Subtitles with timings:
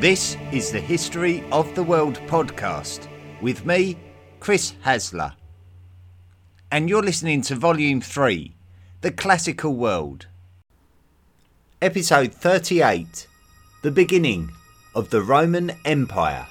[0.00, 3.08] This is the History of the World podcast
[3.42, 3.98] with me,
[4.38, 5.34] Chris Hasler.
[6.70, 8.54] And you're listening to Volume 3
[9.00, 10.28] The Classical World.
[11.82, 13.26] Episode 38
[13.82, 14.52] The Beginning
[14.94, 16.46] of the Roman Empire.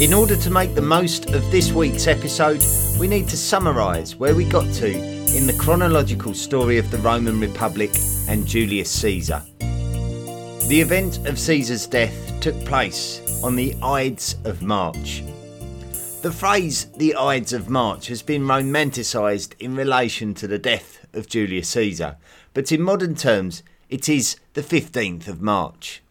[0.00, 2.64] In order to make the most of this week's episode,
[3.00, 4.92] we need to summarise where we got to
[5.36, 7.90] in the chronological story of the Roman Republic
[8.28, 9.42] and Julius Caesar.
[9.58, 15.24] The event of Caesar's death took place on the Ides of March.
[16.22, 21.26] The phrase the Ides of March has been romanticised in relation to the death of
[21.26, 22.18] Julius Caesar,
[22.54, 26.04] but in modern terms it is the 15th of March.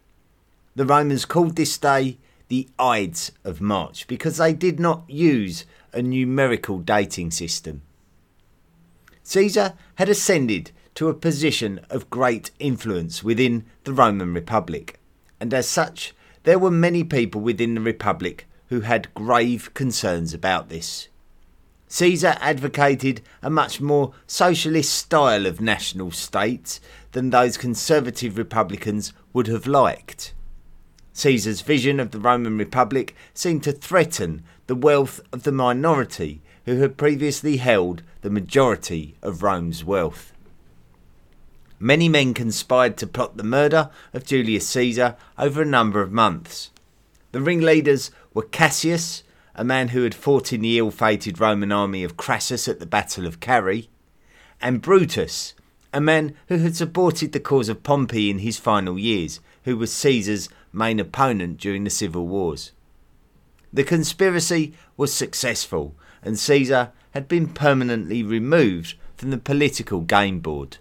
[0.76, 2.18] The Romans called this day
[2.48, 7.82] the Ides of March because they did not use a numerical dating system.
[9.22, 14.98] Caesar had ascended to a position of great influence within the Roman Republic,
[15.38, 20.68] and as such, there were many people within the Republic who had grave concerns about
[20.68, 21.08] this.
[21.88, 26.80] Caesar advocated a much more socialist style of national state
[27.12, 30.34] than those conservative republicans would have liked.
[31.18, 36.76] Caesar's vision of the Roman Republic seemed to threaten the wealth of the minority who
[36.76, 40.32] had previously held the majority of Rome's wealth.
[41.80, 46.70] Many men conspired to plot the murder of Julius Caesar over a number of months.
[47.32, 49.24] The ringleaders were Cassius,
[49.56, 52.86] a man who had fought in the ill fated Roman army of Crassus at the
[52.86, 53.88] Battle of Carrhae,
[54.60, 55.54] and Brutus,
[55.92, 59.92] a man who had supported the cause of Pompey in his final years, who was
[59.92, 62.72] Caesar's main opponent during the civil wars.
[63.72, 70.78] The conspiracy was successful, and Caesar had been permanently removed from the political game board.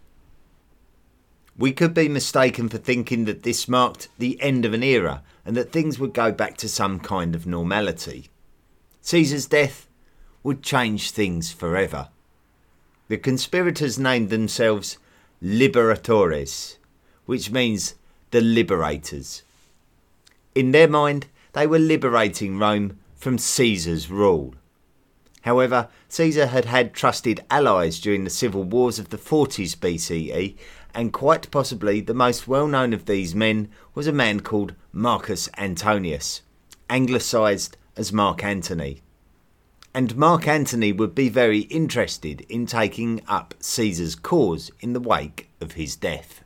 [1.57, 5.57] We could be mistaken for thinking that this marked the end of an era and
[5.57, 8.29] that things would go back to some kind of normality.
[9.01, 9.87] Caesar's death
[10.43, 12.09] would change things forever.
[13.07, 14.97] The conspirators named themselves
[15.41, 16.77] Liberatores,
[17.25, 17.95] which means
[18.31, 19.43] the liberators.
[20.57, 24.55] In their mind, they were liberating Rome from Caesar's rule.
[25.43, 30.55] However, Caesar had had trusted allies during the civil wars of the 40s BCE,
[30.95, 35.47] and quite possibly the most well known of these men was a man called Marcus
[35.59, 36.41] Antonius,
[36.89, 39.03] anglicised as Mark Antony.
[39.93, 45.51] And Mark Antony would be very interested in taking up Caesar's cause in the wake
[45.61, 46.41] of his death.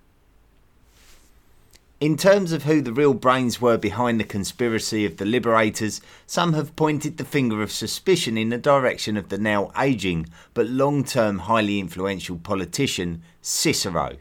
[2.02, 6.54] In terms of who the real brains were behind the conspiracy of the liberators, some
[6.54, 10.26] have pointed the finger of suspicion in the direction of the now ageing
[10.56, 14.18] but long term highly influential politician Cicero.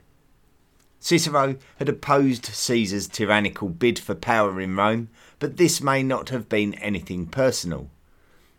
[0.98, 5.08] Cicero had opposed Caesar's tyrannical bid for power in Rome,
[5.38, 7.88] but this may not have been anything personal.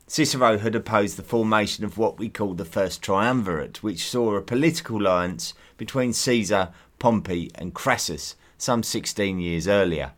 [0.07, 4.41] Cicero had opposed the formation of what we call the First Triumvirate, which saw a
[4.41, 10.11] political alliance between Caesar, Pompey, and Crassus some 16 years earlier.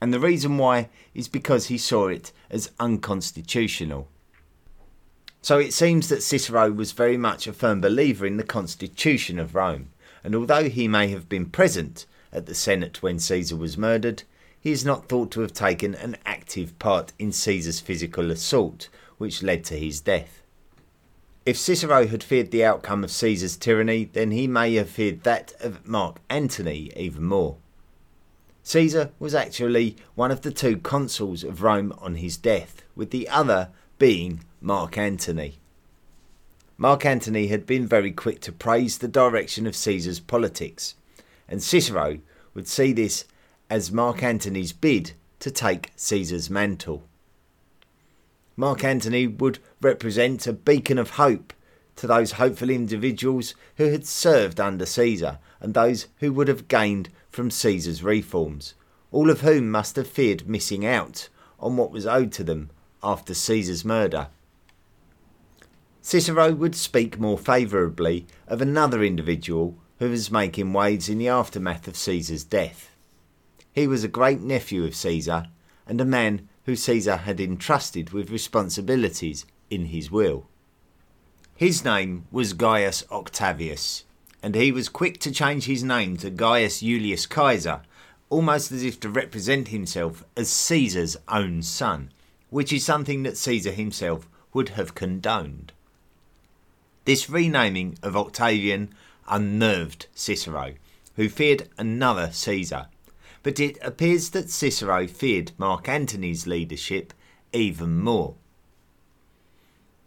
[0.00, 4.06] And the reason why is because he saw it as unconstitutional.
[5.42, 9.56] So it seems that Cicero was very much a firm believer in the constitution of
[9.56, 9.90] Rome,
[10.22, 14.22] and although he may have been present at the Senate when Caesar was murdered,
[14.60, 19.42] he is not thought to have taken an active part in Caesar's physical assault, which
[19.42, 20.42] led to his death.
[21.44, 25.54] If Cicero had feared the outcome of Caesar's tyranny, then he may have feared that
[25.58, 27.56] of Mark Antony even more.
[28.62, 33.28] Caesar was actually one of the two consuls of Rome on his death, with the
[33.28, 35.58] other being Mark Antony.
[36.76, 40.94] Mark Antony had been very quick to praise the direction of Caesar's politics,
[41.48, 42.20] and Cicero
[42.54, 43.24] would see this
[43.68, 47.04] as Mark Antony's bid to take Caesar's mantle.
[48.56, 51.52] Mark Antony would represent a beacon of hope
[51.96, 57.10] to those hopeful individuals who had served under Caesar and those who would have gained
[57.30, 58.74] from Caesar's reforms,
[59.12, 61.28] all of whom must have feared missing out
[61.58, 62.70] on what was owed to them
[63.02, 64.28] after Caesar's murder.
[66.02, 71.86] Cicero would speak more favourably of another individual who was making waves in the aftermath
[71.86, 72.90] of Caesar's death.
[73.72, 75.48] He was a great nephew of Caesar
[75.86, 80.46] and a man who Caesar had entrusted with responsibilities in his will.
[81.54, 84.04] His name was Gaius Octavius,
[84.42, 87.82] and he was quick to change his name to Gaius Julius Caesar,
[88.28, 92.10] almost as if to represent himself as Caesar's own son,
[92.48, 95.72] which is something that Caesar himself would have condoned.
[97.04, 98.94] This renaming of Octavian
[99.28, 100.74] unnerved Cicero,
[101.16, 102.86] who feared another Caesar,
[103.42, 107.12] but it appears that Cicero feared Mark Antony's leadership
[107.52, 108.34] even more.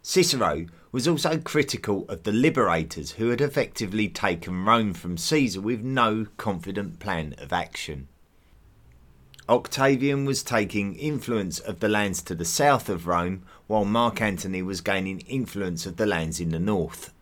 [0.02, 5.82] Cicero was also critical of the liberators who had effectively taken Rome from Caesar with
[5.82, 8.06] no confident plan of action.
[9.48, 14.62] Octavian was taking influence of the lands to the south of Rome, while Mark Antony
[14.62, 17.12] was gaining influence of the lands in the north.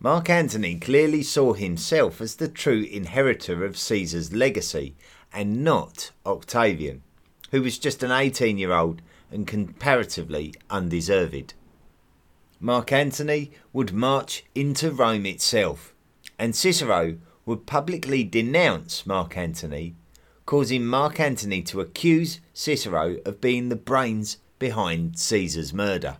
[0.00, 4.96] Mark Antony clearly saw himself as the true inheritor of Caesar's legacy,
[5.32, 7.04] and not Octavian,
[7.52, 9.00] who was just an 18 year old
[9.30, 11.54] and comparatively undeserved.
[12.60, 15.94] Mark Antony would march into Rome itself,
[16.38, 19.94] and Cicero would publicly denounce Mark Antony,
[20.46, 26.18] causing Mark Antony to accuse Cicero of being the brains behind Caesar's murder.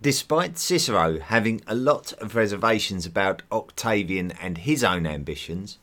[0.00, 5.78] Despite Cicero having a lot of reservations about Octavian and his own ambitions,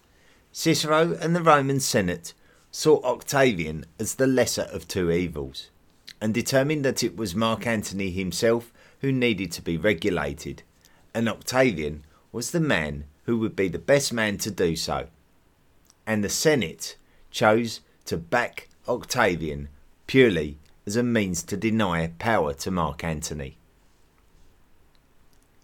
[0.51, 2.33] Cicero and the Roman Senate
[2.71, 5.69] saw Octavian as the lesser of two evils
[6.21, 8.71] and determined that it was Mark Antony himself
[9.01, 10.63] who needed to be regulated,
[11.13, 15.07] and Octavian was the man who would be the best man to do so.
[16.07, 16.95] And the Senate
[17.31, 19.69] chose to back Octavian
[20.07, 23.57] purely as a means to deny power to Mark Antony.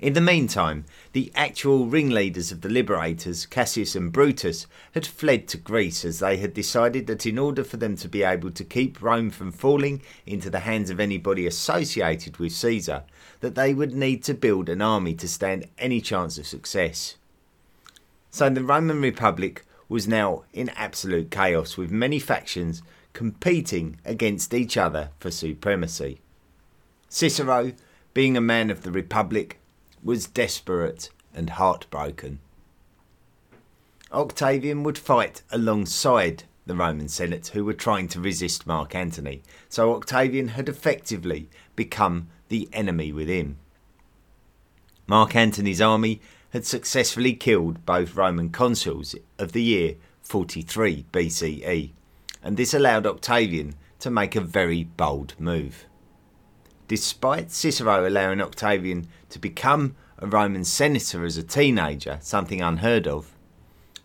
[0.01, 5.57] In the meantime, the actual ringleaders of the liberators, Cassius and Brutus, had fled to
[5.57, 8.99] Greece as they had decided that in order for them to be able to keep
[8.99, 13.03] Rome from falling into the hands of anybody associated with Caesar,
[13.41, 17.15] that they would need to build an army to stand any chance of success.
[18.31, 22.81] So the Roman Republic was now in absolute chaos with many factions
[23.13, 26.21] competing against each other for supremacy.
[27.07, 27.73] Cicero,
[28.15, 29.59] being a man of the Republic,
[30.03, 32.39] was desperate and heartbroken.
[34.11, 39.95] Octavian would fight alongside the Roman Senate who were trying to resist Mark Antony, so
[39.95, 43.57] Octavian had effectively become the enemy within.
[45.07, 46.21] Mark Antony's army
[46.51, 51.91] had successfully killed both Roman consuls of the year 43 BCE,
[52.43, 55.85] and this allowed Octavian to make a very bold move.
[56.91, 63.31] Despite Cicero allowing Octavian to become a Roman senator as a teenager, something unheard of,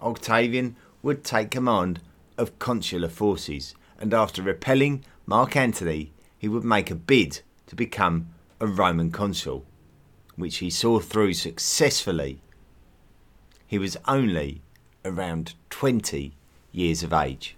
[0.01, 1.99] Octavian would take command
[2.39, 8.29] of consular forces, and after repelling Mark Antony, he would make a bid to become
[8.61, 9.67] a Roman consul,
[10.37, 12.39] which he saw through successfully.
[13.67, 14.63] He was only
[15.05, 16.37] around 20
[16.71, 17.56] years of age.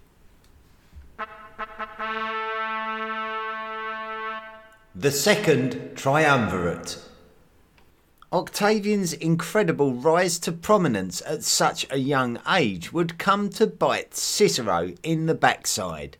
[4.95, 6.97] The Second Triumvirate.
[8.33, 14.95] Octavian's incredible rise to prominence at such a young age would come to bite Cicero
[15.03, 16.17] in the backside.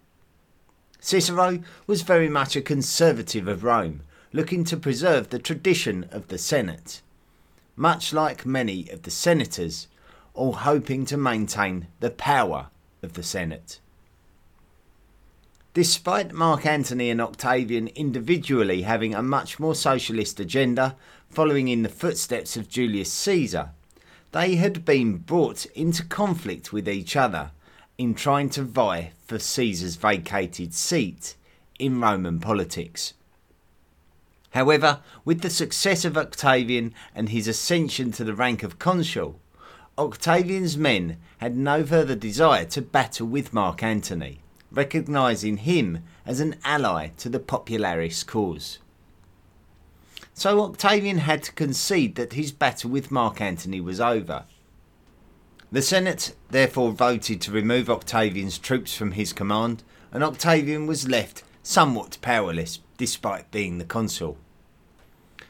[1.00, 6.38] Cicero was very much a conservative of Rome, looking to preserve the tradition of the
[6.38, 7.02] Senate,
[7.76, 9.88] much like many of the senators,
[10.36, 12.68] all hoping to maintain the power
[13.02, 13.80] of the Senate.
[15.80, 20.98] Despite Mark Antony and Octavian individually having a much more socialist agenda,
[21.30, 23.70] following in the footsteps of Julius Caesar,
[24.34, 27.52] they had been brought into conflict with each other
[27.98, 31.38] in trying to vie for Caesar's vacated seat
[31.80, 33.14] in Roman politics.
[34.50, 39.40] However, with the success of Octavian and his ascension to the rank of consul,
[39.98, 46.56] Octavian's men had no further desire to battle with Mark Antony recognising him as an
[46.64, 48.80] ally to the popularist cause.
[50.34, 54.46] So Octavian had to concede that his battle with Mark Antony was over.
[55.72, 61.44] The Senate therefore voted to remove Octavian's troops from his command, and Octavian was left
[61.62, 64.38] somewhat powerless despite being the consul.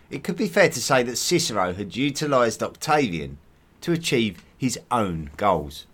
[0.10, 3.38] It could be fair to say that Cicero had utilised Octavian
[3.82, 5.86] to achieve his own goals.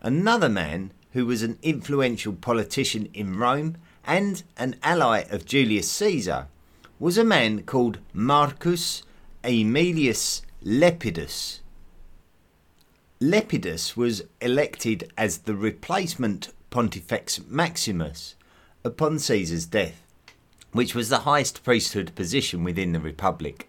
[0.00, 6.48] Another man who was an influential politician in Rome and an ally of Julius Caesar,
[6.98, 9.04] was a man called Marcus
[9.44, 11.60] Aemilius Lepidus.
[13.20, 18.34] Lepidus was elected as the replacement Pontifex Maximus
[18.82, 20.02] upon Caesar's death,
[20.72, 23.68] which was the highest priesthood position within the Republic.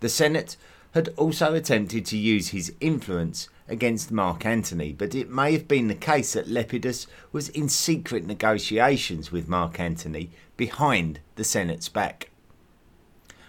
[0.00, 0.56] The Senate
[0.92, 5.88] had also attempted to use his influence against Mark Antony, but it may have been
[5.88, 12.30] the case that Lepidus was in secret negotiations with Mark Antony behind the Senate's back.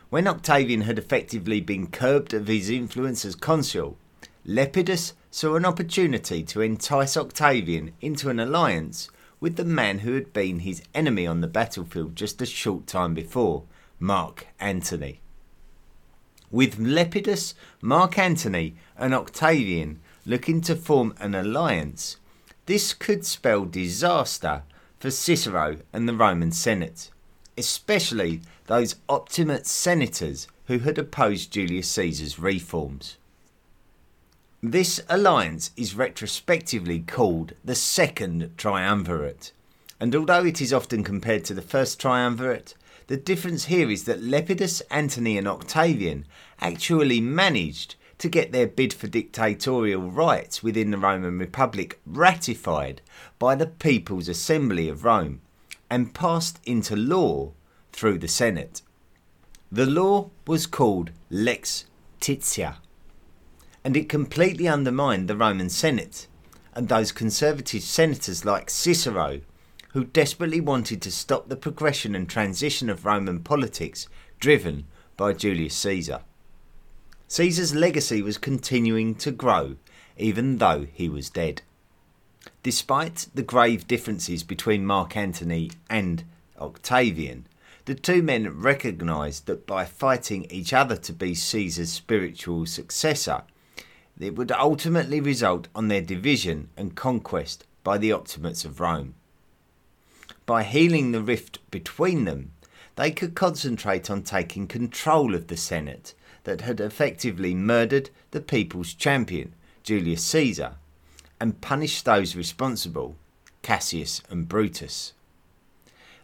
[0.09, 3.97] When Octavian had effectively been curbed of his influence as consul,
[4.45, 9.09] Lepidus saw an opportunity to entice Octavian into an alliance
[9.39, 13.13] with the man who had been his enemy on the battlefield just a short time
[13.13, 13.63] before,
[13.99, 15.19] Mark Antony.
[16.51, 19.99] With Lepidus, Mark Antony, and Octavian
[20.31, 22.17] looking to form an alliance,
[22.65, 24.63] this could spell disaster
[24.99, 27.11] for Cicero and the Roman Senate
[27.57, 33.17] especially those Optimate senators who had opposed Julius Caesar's reforms.
[34.63, 39.51] This alliance is retrospectively called the Second Triumvirate,
[39.99, 42.75] and although it is often compared to the First Triumvirate,
[43.07, 46.25] the difference here is that Lepidus, Antony, and Octavian
[46.59, 53.01] actually managed to get their bid for dictatorial rights within the Roman Republic ratified
[53.39, 55.41] by the People's Assembly of Rome
[55.89, 57.51] and passed into law
[57.91, 58.83] through the Senate.
[59.71, 61.85] The law was called Lex
[62.19, 62.75] Titia,
[63.83, 66.27] and it completely undermined the Roman Senate
[66.75, 69.41] and those conservative senators like Cicero,
[69.93, 74.07] who desperately wanted to stop the progression and transition of Roman politics
[74.39, 74.85] driven
[75.17, 76.21] by Julius Caesar.
[77.31, 79.77] Caesar's legacy was continuing to grow,
[80.17, 81.61] even though he was dead.
[82.61, 86.25] Despite the grave differences between Mark Antony and
[86.59, 87.47] Octavian,
[87.85, 93.43] the two men recognised that by fighting each other to be Caesar's spiritual successor,
[94.19, 99.15] it would ultimately result on their division and conquest by the Optimates of Rome.
[100.45, 102.51] By healing the rift between them,
[102.97, 108.93] they could concentrate on taking control of the Senate that had effectively murdered the people's
[108.93, 110.75] champion, Julius Caesar,
[111.39, 113.15] and punished those responsible,
[113.61, 115.13] Cassius and Brutus.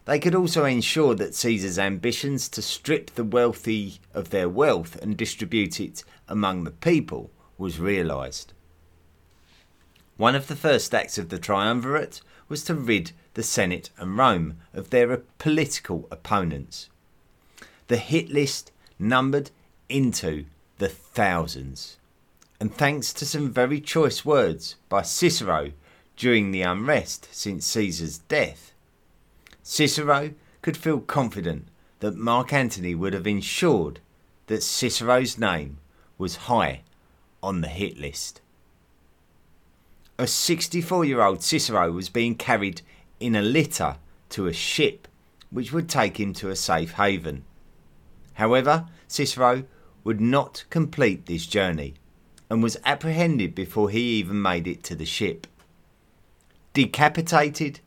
[0.04, 5.16] They could also ensure that Caesar's ambitions to strip the wealthy of their wealth and
[5.16, 8.54] distribute it among the people was realised.
[10.16, 14.56] One of the first acts of the triumvirate was to rid the Senate and Rome
[14.72, 16.88] of their political opponents.
[17.88, 19.50] The hit list numbered
[19.88, 20.44] into
[20.78, 21.98] the thousands
[22.60, 25.72] and thanks to some very choice words by Cicero
[26.16, 28.72] during the unrest since Caesar's death,
[29.62, 31.68] Cicero could feel confident
[32.00, 34.00] that Mark Antony would have ensured
[34.48, 35.78] that Cicero's name
[36.16, 36.82] was high
[37.42, 38.40] on the hit list.
[40.18, 42.82] A 64 year old Cicero was being carried
[43.20, 43.96] in a litter
[44.30, 45.06] to a ship
[45.50, 47.44] which would take him to a safe haven.
[48.34, 49.64] However, Cicero
[50.08, 51.92] would not complete this journey
[52.48, 55.46] and was apprehended before he even made it to the ship.
[56.72, 57.80] Decapitated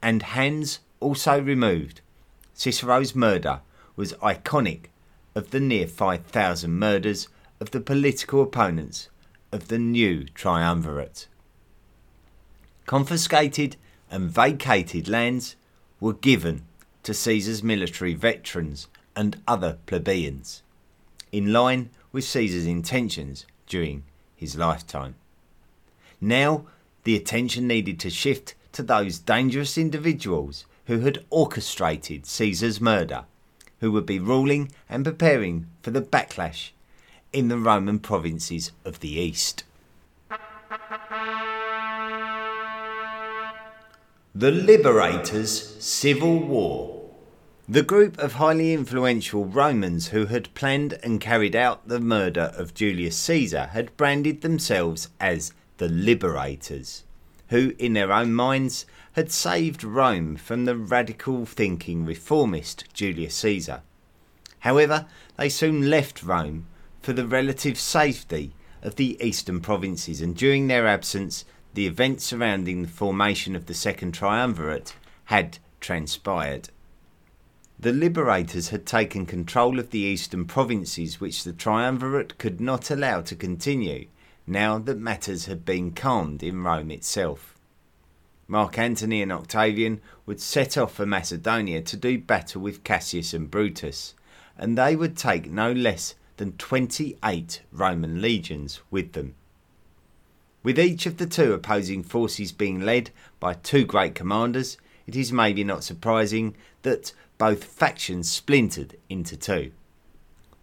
[0.00, 2.00] and hands also removed,
[2.54, 3.60] Cicero's murder
[3.96, 4.82] was iconic
[5.34, 7.26] of the near 5,000 murders
[7.58, 9.08] of the political opponents
[9.50, 11.26] of the new triumvirate.
[12.86, 13.74] Confiscated
[14.12, 15.56] and vacated lands
[15.98, 16.62] were given
[17.02, 20.62] to Caesar's military veterans and other plebeians,
[21.34, 24.04] in line with Caesar's intentions during
[24.36, 25.16] his lifetime.
[26.20, 26.66] Now,
[27.02, 33.24] the attention needed to shift to those dangerous individuals who had orchestrated Caesar's murder,
[33.80, 36.70] who would be ruling and preparing for the backlash
[37.32, 39.64] in the Roman provinces of the East.
[44.36, 47.03] The Liberators' Civil War.
[47.66, 52.74] The group of highly influential Romans who had planned and carried out the murder of
[52.74, 57.04] Julius Caesar had branded themselves as the Liberators,
[57.48, 63.80] who, in their own minds, had saved Rome from the radical thinking reformist Julius Caesar.
[64.58, 65.06] However,
[65.38, 66.66] they soon left Rome
[67.00, 68.52] for the relative safety
[68.82, 73.74] of the eastern provinces, and during their absence, the events surrounding the formation of the
[73.74, 74.94] Second Triumvirate
[75.24, 76.68] had transpired.
[77.78, 83.20] The liberators had taken control of the eastern provinces, which the triumvirate could not allow
[83.22, 84.06] to continue,
[84.46, 87.54] now that matters had been calmed in Rome itself.
[88.46, 93.50] Mark Antony and Octavian would set off for Macedonia to do battle with Cassius and
[93.50, 94.14] Brutus,
[94.56, 99.34] and they would take no less than 28 Roman legions with them.
[100.62, 105.32] With each of the two opposing forces being led by two great commanders, it is
[105.32, 109.72] maybe not surprising that both factions splintered into two.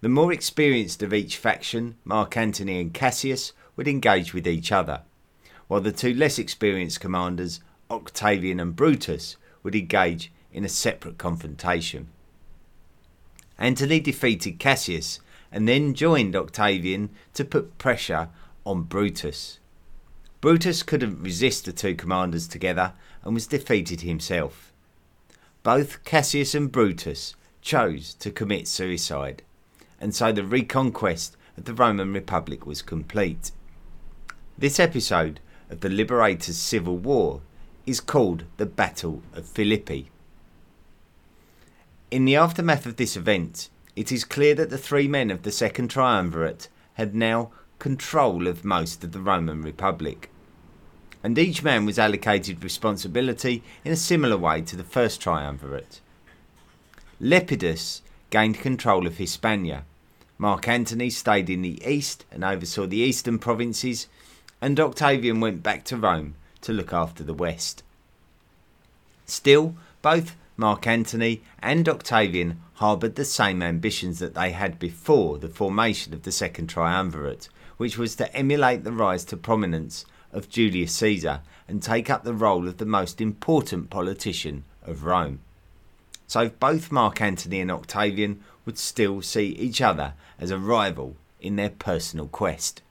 [0.02, 5.02] The more experienced of each faction, Mark Antony and Cassius, would engage with each other,
[5.68, 12.08] while the two less experienced commanders, Octavian and Brutus, would engage in a separate confrontation.
[13.58, 15.20] Antony defeated Cassius
[15.52, 18.30] and then joined Octavian to put pressure
[18.66, 19.60] on Brutus.
[20.40, 22.94] Brutus couldn't resist the two commanders together
[23.24, 24.72] and was defeated himself.
[25.64, 29.44] Both Cassius and Brutus chose to commit suicide,
[30.00, 33.52] and so the reconquest of the Roman Republic was complete.
[34.58, 37.42] This episode of the Liberators' Civil War
[37.86, 40.10] is called the Battle of Philippi.
[42.10, 45.52] In the aftermath of this event, it is clear that the three men of the
[45.52, 50.31] Second Triumvirate had now control of most of the Roman Republic.
[51.24, 56.02] And each man was allocated responsibility in a similar way to the First Triumvirate.
[57.20, 58.02] Lepidus
[58.32, 59.84] gained control of Hispania.
[60.40, 64.08] Mark Antony stayed in the east and oversaw the eastern provinces,
[64.60, 67.84] and Octavian went back to Rome to look after the west.
[69.28, 75.48] Still, both Mark Antony and Octavian harboured the same ambitions that they had before the
[75.48, 77.48] formation of the Second Triumvirate,
[77.78, 82.34] which was to emulate the rise to prominence of Julius Caesar and take up the
[82.34, 85.40] role of the most important politician of Rome.
[86.28, 91.56] So both Mark Antony and Octavian would still see each other as a rival in
[91.56, 92.82] their personal quest.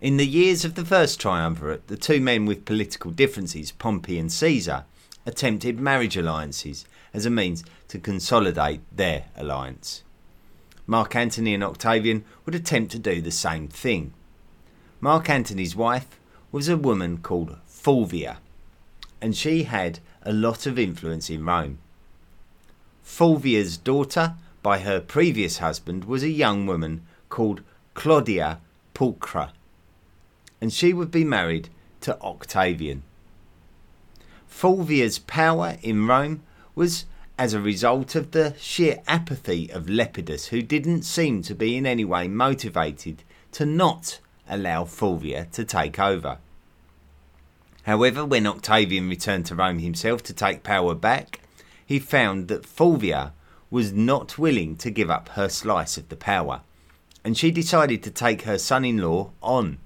[0.00, 4.30] In the years of the first triumvirate, the two men with political differences, Pompey and
[4.30, 4.84] Caesar,
[5.24, 6.84] attempted marriage alliances
[7.14, 10.02] as a means to consolidate their alliance.
[10.86, 14.12] Mark Antony and Octavian would attempt to do the same thing.
[15.04, 16.18] Mark Antony's wife
[16.50, 18.38] was a woman called Fulvia,
[19.20, 21.76] and she had a lot of influence in Rome.
[23.02, 27.60] Fulvia's daughter, by her previous husband, was a young woman called
[27.92, 28.60] Claudia
[28.94, 29.52] Pulchra,
[30.58, 31.68] and she would be married
[32.00, 33.02] to Octavian.
[34.48, 36.42] Fulvia's power in Rome
[36.74, 37.04] was
[37.36, 41.84] as a result of the sheer apathy of Lepidus, who didn't seem to be in
[41.84, 46.38] any way motivated to not allow Fulvia to take over.
[47.84, 51.40] However, when Octavian returned to Rome himself to take power back,
[51.84, 53.32] he found that Fulvia
[53.70, 56.62] was not willing to give up her slice of the power,
[57.22, 59.78] and she decided to take her son in law on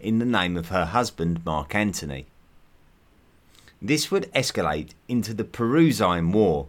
[0.00, 2.26] in the name of her husband, Mark Antony.
[3.80, 6.68] This would escalate into the Perusine War,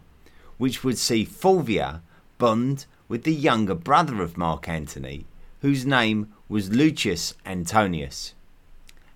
[0.58, 2.02] which would see Fulvia
[2.38, 5.26] bond with the younger brother of Mark Antony,
[5.62, 8.34] whose name was Lucius Antonius,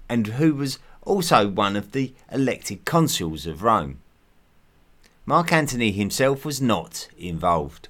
[0.10, 4.00] and who was also one of the elected consuls of Rome.
[5.26, 7.88] Mark Antony himself was not involved.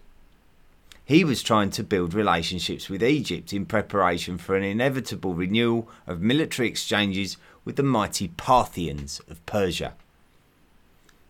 [1.03, 6.21] He was trying to build relationships with Egypt in preparation for an inevitable renewal of
[6.21, 9.93] military exchanges with the mighty Parthians of Persia.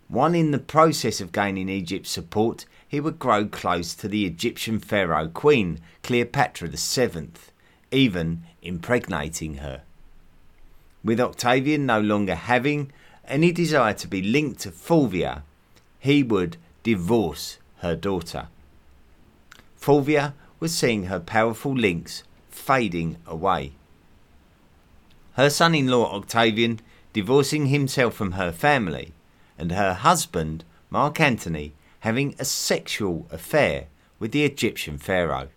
[0.08, 4.78] While in the process of gaining Egypt's support, he would grow close to the Egyptian
[4.78, 7.30] pharaoh queen Cleopatra VII,
[7.92, 9.82] even impregnating her.
[11.04, 12.92] With Octavian no longer having
[13.28, 15.44] any desire to be linked to Fulvia,
[16.00, 18.48] he would divorce her daughter.
[19.76, 23.74] Fulvia was seeing her powerful links fading away.
[25.34, 26.80] Her son in law Octavian,
[27.14, 29.14] divorcing himself from her family,
[29.58, 33.88] and her husband, Mark Antony, having a sexual affair
[34.20, 35.48] with the Egyptian pharaoh.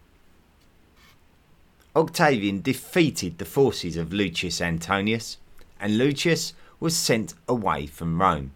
[1.96, 5.38] Octavian defeated the forces of Lucius Antonius,
[5.78, 8.50] and Lucius was sent away from Rome.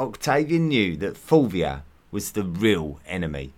[0.00, 3.52] Octavian knew that Fulvia was the real enemy,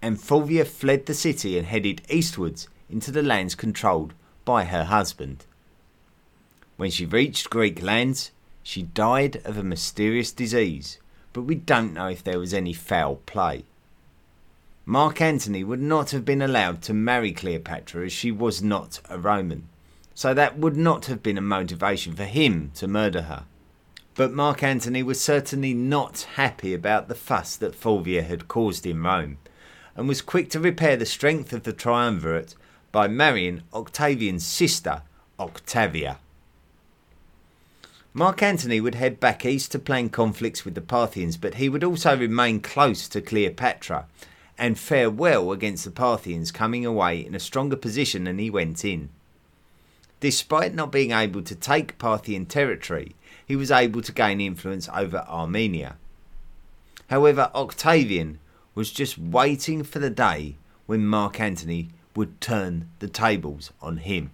[0.00, 4.14] and Fulvia fled the city and headed eastwards into the lands controlled
[4.46, 5.44] by her husband.
[6.78, 8.30] When she reached Greek lands,
[8.62, 10.98] she died of a mysterious disease,
[11.34, 13.64] but we don't know if there was any foul play.
[14.90, 19.18] Mark Antony would not have been allowed to marry Cleopatra as she was not a
[19.18, 19.68] Roman,
[20.14, 23.44] so that would not have been a motivation for him to murder her.
[24.14, 29.02] But Mark Antony was certainly not happy about the fuss that Fulvia had caused in
[29.02, 29.36] Rome,
[29.94, 32.54] and was quick to repair the strength of the triumvirate
[32.90, 35.02] by marrying Octavian's sister,
[35.38, 36.16] Octavia.
[38.14, 41.84] Mark Antony would head back east to plan conflicts with the Parthians, but he would
[41.84, 44.06] also remain close to Cleopatra
[44.58, 48.84] and fare well against the Parthians, coming away in a stronger position than he went
[48.84, 49.08] in.
[50.20, 53.14] Despite not being able to take Parthian territory,
[53.46, 55.96] he was able to gain influence over Armenia.
[57.08, 58.40] However, Octavian
[58.74, 64.32] was just waiting for the day when Mark Antony would turn the tables on him.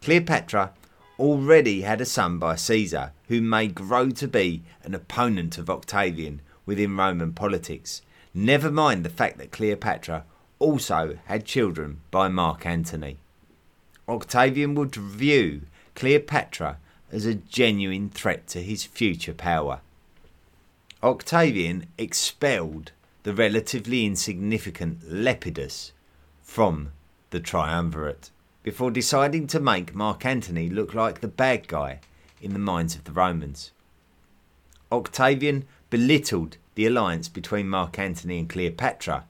[0.00, 0.72] Cleopatra
[1.18, 6.40] already had a son by Caesar who may grow to be an opponent of Octavian
[6.66, 8.02] within Roman politics.
[8.34, 10.24] Never mind the fact that Cleopatra
[10.58, 13.18] also had children by Mark Antony.
[14.08, 15.62] Octavian would view
[15.94, 16.78] Cleopatra
[17.12, 19.80] as a genuine threat to his future power.
[21.00, 22.90] Octavian expelled
[23.22, 25.92] the relatively insignificant Lepidus
[26.42, 26.90] from
[27.30, 28.30] the triumvirate
[28.64, 32.00] before deciding to make Mark Antony look like the bad guy
[32.40, 33.70] in the minds of the Romans.
[34.90, 39.24] Octavian belittled the alliance between Mark Antony and Cleopatra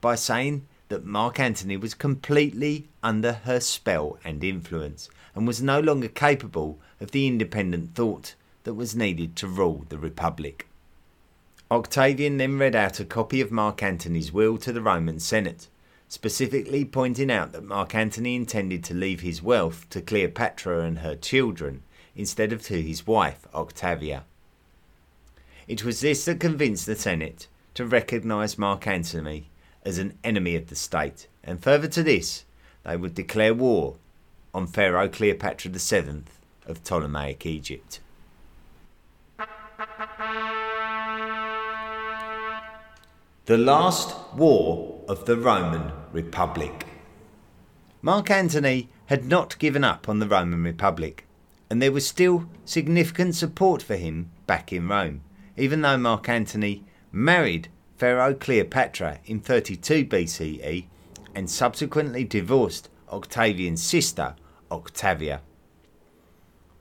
[0.00, 5.80] by saying that Mark Antony was completely under her spell and influence and was no
[5.80, 10.66] longer capable of the independent thought that was needed to rule the Republic.
[11.70, 15.68] Octavian then read out a copy of Mark Antony's will to the Roman Senate,
[16.08, 21.14] specifically pointing out that Mark Antony intended to leave his wealth to Cleopatra and her
[21.14, 21.84] children
[22.16, 24.24] instead of to his wife Octavia.
[25.70, 29.50] It was this that convinced the Senate to recognise Mark Antony
[29.84, 32.44] as an enemy of the state, and further to this,
[32.82, 33.94] they would declare war
[34.52, 36.24] on Pharaoh Cleopatra VII
[36.66, 38.00] of Ptolemaic Egypt.
[43.44, 46.84] The Last War of the Roman Republic.
[48.02, 51.28] Mark Antony had not given up on the Roman Republic,
[51.70, 55.20] and there was still significant support for him back in Rome,
[55.60, 57.68] even though Mark Antony married
[57.98, 60.86] Pharaoh Cleopatra in 32 BCE
[61.34, 64.36] and subsequently divorced Octavian's sister,
[64.72, 65.42] Octavia.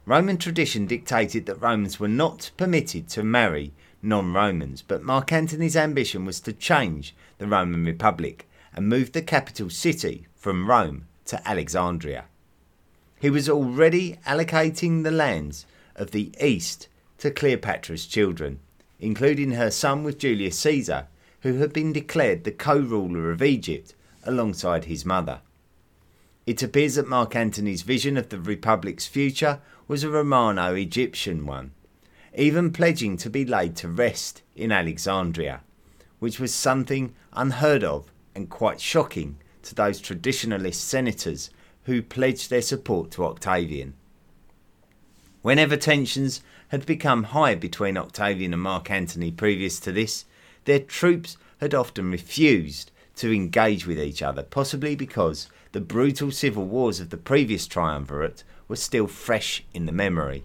[0.05, 5.75] Roman tradition dictated that Romans were not permitted to marry non Romans, but Mark Antony's
[5.75, 11.45] ambition was to change the Roman Republic and move the capital city from Rome to
[11.45, 12.25] Alexandria.
[13.19, 15.65] He was already allocating the lands
[15.97, 16.87] of the east
[17.17, 18.61] to Cleopatra's children,
[18.99, 21.07] including her son with Julius Caesar,
[21.41, 25.41] who had been declared the co ruler of Egypt alongside his mother.
[26.45, 31.71] It appears that Mark Antony's vision of the Republic's future was a Romano Egyptian one,
[32.35, 35.61] even pledging to be laid to rest in Alexandria,
[36.19, 41.49] which was something unheard of and quite shocking to those traditionalist senators
[41.83, 43.93] who pledged their support to Octavian.
[45.41, 50.25] Whenever tensions had become high between Octavian and Mark Antony previous to this,
[50.65, 56.65] their troops had often refused to engage with each other, possibly because the brutal civil
[56.65, 60.43] wars of the previous triumvirate were still fresh in the memory.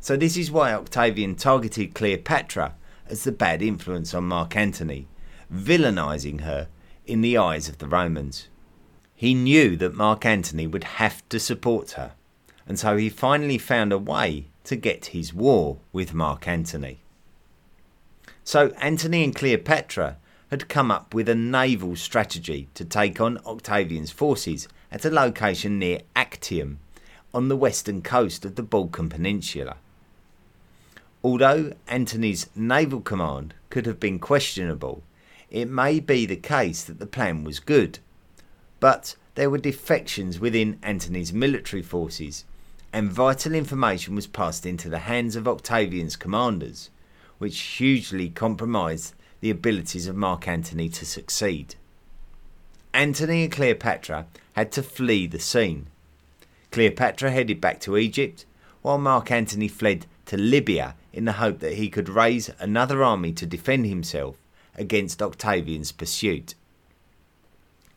[0.00, 2.74] So, this is why Octavian targeted Cleopatra
[3.08, 5.06] as the bad influence on Mark Antony,
[5.52, 6.68] villainising her
[7.06, 8.48] in the eyes of the Romans.
[9.14, 12.12] He knew that Mark Antony would have to support her,
[12.66, 17.00] and so he finally found a way to get his war with Mark Antony.
[18.44, 20.16] So Antony and Cleopatra
[20.50, 25.78] had come up with a naval strategy to take on Octavian's forces at a location
[25.78, 26.78] near Actium
[27.32, 29.76] on the western coast of the Balkan Peninsula.
[31.24, 35.02] Although Antony's naval command could have been questionable,
[35.50, 38.00] it may be the case that the plan was good.
[38.80, 42.44] But there were defections within Antony's military forces,
[42.92, 46.90] and vital information was passed into the hands of Octavian's commanders,
[47.38, 51.74] which hugely compromised the abilities of Mark Antony to succeed.
[52.94, 55.86] Antony and Cleopatra had to flee the scene.
[56.70, 58.44] Cleopatra headed back to Egypt,
[58.82, 63.32] while Mark Antony fled to Libya in the hope that he could raise another army
[63.32, 64.36] to defend himself
[64.76, 66.54] against Octavian's pursuit.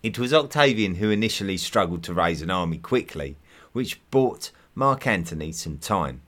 [0.03, 3.37] It was Octavian who initially struggled to raise an army quickly,
[3.73, 6.21] which bought Mark Antony some time.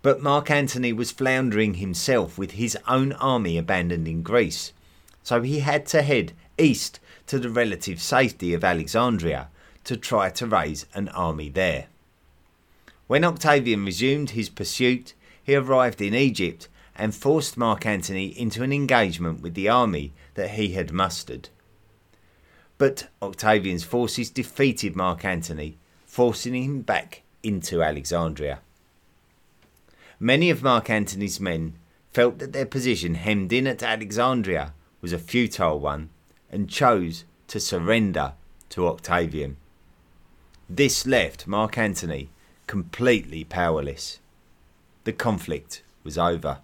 [0.00, 4.72] But Mark Antony was floundering himself with his own army abandoned in Greece,
[5.22, 9.50] so he had to head east to the relative safety of Alexandria
[9.84, 11.88] to try to raise an army there.
[13.06, 18.72] When Octavian resumed his pursuit, he arrived in Egypt and forced Mark Antony into an
[18.72, 21.50] engagement with the army that he had mustered.
[22.78, 28.60] But Octavian's forces defeated Mark Antony, forcing him back into Alexandria.
[30.18, 31.74] Many of Mark Antony's men
[32.12, 36.10] felt that their position hemmed in at Alexandria was a futile one
[36.50, 38.34] and chose to surrender
[38.70, 39.56] to Octavian.
[40.68, 42.28] This left Mark Antony
[42.66, 44.18] completely powerless.
[45.04, 46.58] The conflict was over.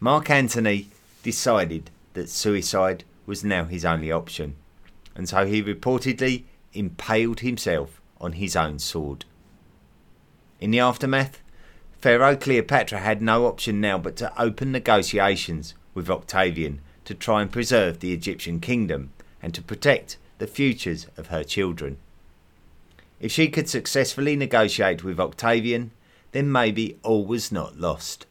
[0.00, 0.88] Mark Antony
[1.22, 4.54] decided that suicide was now his only option,
[5.14, 9.24] and so he reportedly impaled himself on his own sword.
[10.60, 11.40] In the aftermath,
[12.00, 17.50] Pharaoh Cleopatra had no option now but to open negotiations with Octavian to try and
[17.50, 21.96] preserve the Egyptian kingdom and to protect the futures of her children.
[23.20, 25.90] If she could successfully negotiate with Octavian,
[26.32, 28.26] then maybe all was not lost.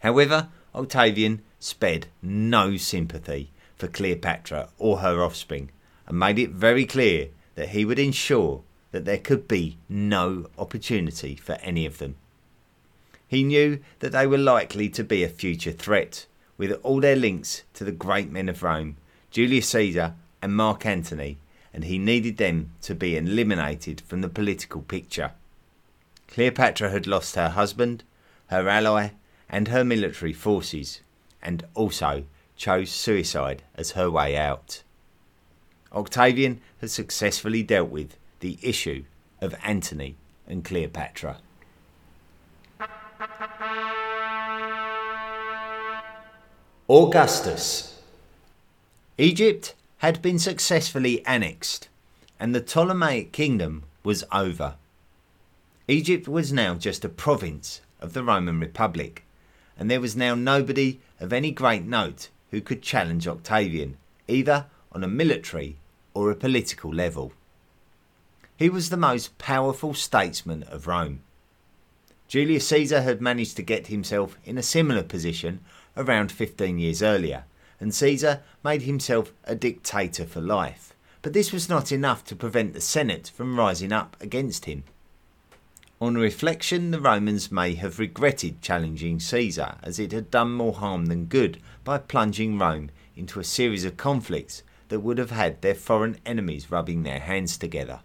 [0.00, 5.70] However, Octavian spared no sympathy for Cleopatra or her offspring
[6.06, 11.36] and made it very clear that he would ensure that there could be no opportunity
[11.36, 12.16] for any of them.
[13.26, 17.62] He knew that they were likely to be a future threat, with all their links
[17.74, 18.96] to the great men of Rome,
[19.30, 21.38] Julius Caesar and Mark Antony,
[21.72, 25.32] and he needed them to be eliminated from the political picture.
[26.26, 28.02] Cleopatra had lost her husband,
[28.48, 29.10] her ally,
[29.48, 31.00] and her military forces,
[31.40, 32.24] and also
[32.56, 34.82] chose suicide as her way out.
[35.92, 39.04] Octavian had successfully dealt with the issue
[39.40, 41.38] of Antony and Cleopatra.
[46.88, 48.00] Augustus
[49.18, 51.88] Egypt had been successfully annexed,
[52.38, 54.76] and the Ptolemaic kingdom was over.
[55.88, 59.24] Egypt was now just a province of the Roman Republic,
[59.78, 65.04] and there was now nobody of any great note who could challenge Octavian, either on
[65.04, 65.76] a military
[66.14, 67.32] or a political level.
[68.56, 71.20] He was the most powerful statesman of Rome.
[72.28, 75.60] Julius Caesar had managed to get himself in a similar position
[75.96, 77.44] around 15 years earlier,
[77.80, 80.94] and Caesar made himself a dictator for life.
[81.22, 84.84] But this was not enough to prevent the Senate from rising up against him.
[86.00, 91.06] On reflection, the Romans may have regretted challenging Caesar, as it had done more harm
[91.06, 95.74] than good by plunging Rome into a series of conflicts that would have had their
[95.74, 98.00] foreign enemies rubbing their hands together.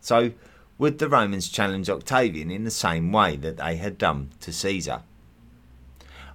[0.00, 0.32] So,
[0.78, 5.02] would the Romans challenge Octavian in the same way that they had done to Caesar?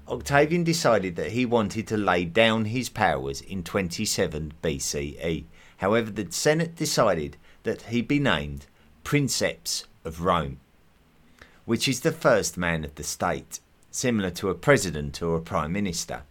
[0.08, 5.44] Octavian decided that he wanted to lay down his powers in 27 BCE.
[5.78, 8.68] However, the Senate decided that he be named
[9.04, 10.60] Princeps of Rome,
[11.66, 13.60] which is the first man of the state,
[13.92, 16.24] similar to a president or a prime minister.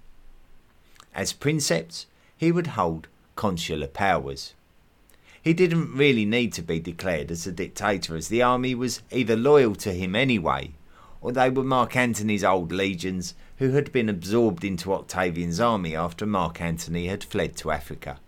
[1.14, 4.55] As Princeps, he would hold consular powers.
[5.40, 9.37] He didn't really need to be declared as a dictator, as the army was either
[9.37, 10.72] loyal to him anyway,
[11.20, 16.27] or they were Mark Antony's old legions who had been absorbed into Octavian's army after
[16.27, 18.18] Mark Antony had fled to Africa.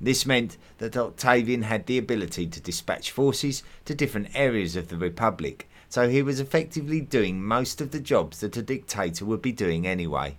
[0.00, 4.96] This meant that Octavian had the ability to dispatch forces to different areas of the
[4.96, 9.52] Republic, so he was effectively doing most of the jobs that a dictator would be
[9.52, 10.36] doing anyway.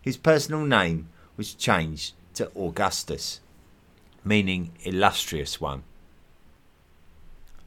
[0.00, 3.40] His personal name was changed to Augustus
[4.24, 5.82] meaning illustrious one.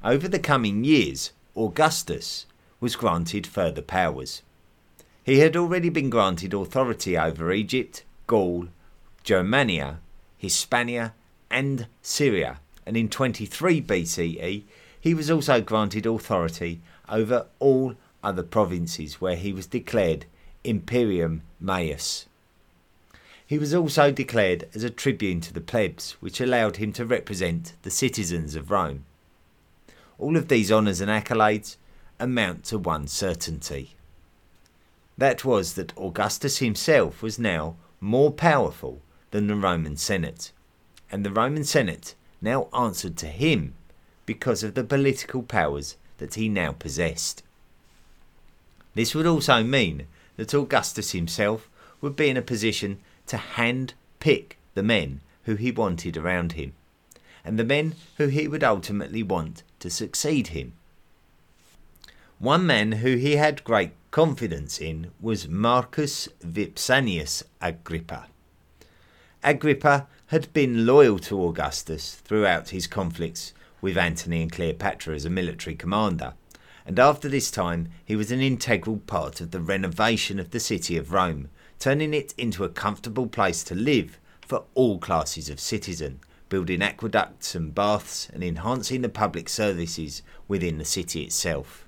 [0.03, 2.45] Over the coming years, Augustus
[2.79, 4.41] was granted further powers.
[5.23, 8.67] He had already been granted authority over Egypt, Gaul,
[9.23, 9.99] Germania,
[10.37, 11.13] Hispania,
[11.49, 14.63] and Syria, and in 23 BCE
[14.99, 20.25] he was also granted authority over all other provinces where he was declared
[20.63, 22.25] Imperium Maius.
[23.45, 27.73] He was also declared as a tribune to the plebs, which allowed him to represent
[27.81, 29.05] the citizens of Rome.
[30.17, 31.77] All of these honours and accolades
[32.19, 33.95] amount to one certainty.
[35.17, 39.01] That was that Augustus himself was now more powerful
[39.31, 40.51] than the Roman Senate,
[41.11, 43.73] and the Roman Senate now answered to him
[44.25, 47.43] because of the political powers that he now possessed.
[48.95, 54.57] This would also mean that Augustus himself would be in a position to hand pick
[54.73, 56.73] the men who he wanted around him,
[57.43, 60.73] and the men who he would ultimately want to succeed him.
[62.39, 68.27] One man who he had great confidence in was Marcus Vipsanius Agrippa.
[69.43, 75.29] Agrippa had been loyal to Augustus throughout his conflicts with Antony and Cleopatra as a
[75.29, 76.33] military commander,
[76.85, 80.97] and after this time he was an integral part of the renovation of the city
[80.97, 81.49] of Rome,
[81.83, 86.17] turning it into a comfortable place to live for all classes of citizen,
[86.47, 91.85] building aqueducts and baths and enhancing the public services within the city itself.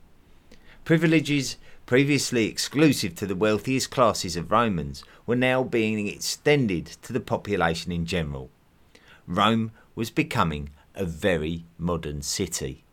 [0.83, 1.55] Privileges
[1.85, 7.93] previously exclusive to the wealthiest classes of Romans were now being extended to the population
[7.93, 8.49] in general.
[9.25, 12.83] Rome was becoming a very modern city.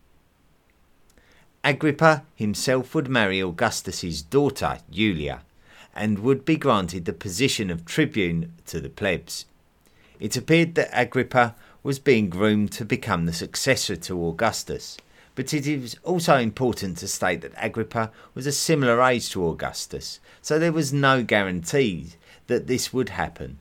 [1.64, 5.42] Agrippa himself would marry Augustus's daughter, Julia,
[5.94, 9.46] and would be granted the position of tribune to the plebs.
[10.18, 14.96] It appeared that Agrippa was being groomed to become the successor to Augustus,
[15.34, 20.20] but it is also important to state that Agrippa was a similar age to Augustus,
[20.40, 22.10] so there was no guarantee
[22.46, 23.58] that this would happen.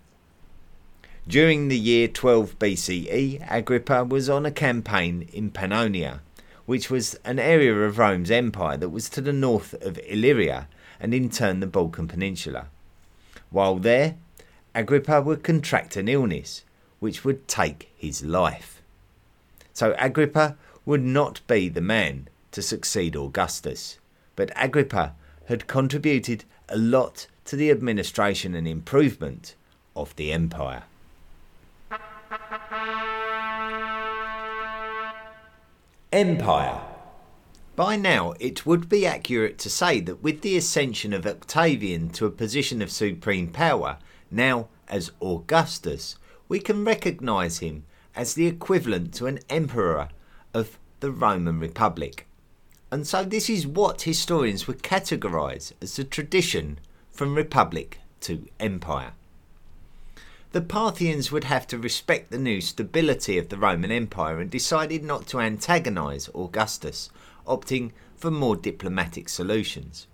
[1.27, 6.19] During the year 12 BCE, Agrippa was on a campaign in Pannonia,
[6.65, 10.67] which was an area of Rome's empire that was to the north of Illyria
[11.01, 12.67] and in turn the Balkan Peninsula.
[13.49, 14.15] While there,
[14.73, 16.63] Agrippa would contract an illness
[16.99, 18.81] which would take his life.
[19.73, 23.97] So Agrippa would not be the man to succeed Augustus,
[24.35, 25.15] but Agrippa
[25.47, 29.55] had contributed a lot to the administration and improvement
[29.95, 30.83] of the empire.
[36.13, 36.90] Empire.
[37.75, 42.25] By now, it would be accurate to say that with the ascension of Octavian to
[42.25, 43.97] a position of supreme power,
[44.29, 46.17] now as Augustus,
[46.49, 50.09] we can recognise him as the equivalent to an emperor
[50.53, 52.27] of the Roman Republic.
[52.91, 56.77] And so, this is what historians would categorise as the tradition
[57.09, 59.13] from republic to empire.
[60.51, 65.05] The Parthians would have to respect the new stability of the Roman Empire and decided
[65.05, 67.09] not to antagonise Augustus,
[67.47, 70.07] opting for more diplomatic solutions.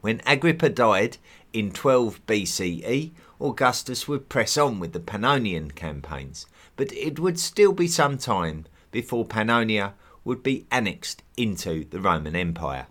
[0.00, 1.18] When Agrippa died
[1.52, 7.72] in 12 BCE, Augustus would press on with the Pannonian campaigns, but it would still
[7.72, 12.86] be some time before Pannonia would be annexed into the Roman Empire.